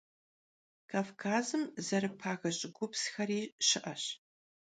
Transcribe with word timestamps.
Kavkazım 0.89 1.63
zerıpage 1.87 2.51
ş'ıgupsxeri 2.59 3.41
şı'eş. 3.67 4.03